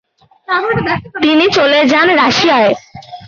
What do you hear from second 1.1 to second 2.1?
তিনি চলে যান